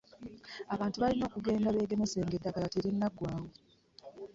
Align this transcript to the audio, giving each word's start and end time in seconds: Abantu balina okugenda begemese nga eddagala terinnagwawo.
Abantu 0.73 0.97
balina 1.03 1.25
okugenda 1.29 1.73
begemese 1.75 2.17
nga 2.25 2.33
eddagala 2.37 2.67
terinnagwawo. 2.73 3.47